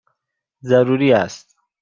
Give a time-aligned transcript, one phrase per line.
[0.63, 1.57] ضروری است!